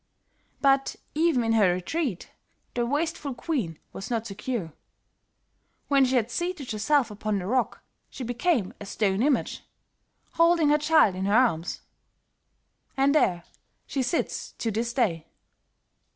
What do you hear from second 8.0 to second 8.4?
she